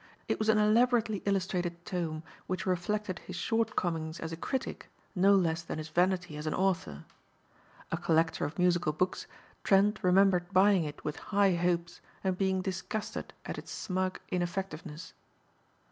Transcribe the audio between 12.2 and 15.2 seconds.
and being disgusted at its smug ineffectiveness.